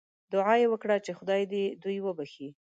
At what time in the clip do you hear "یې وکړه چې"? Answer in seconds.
0.61-1.11